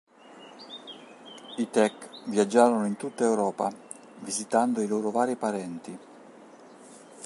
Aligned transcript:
I 1.57 1.69
Teck 1.69 2.09
viaggiarono 2.25 2.87
in 2.87 2.97
tutta 2.97 3.23
Europa, 3.23 3.71
visitando 4.21 4.81
i 4.81 4.87
loro 4.87 5.11
vari 5.11 5.35
parenti. 5.35 5.99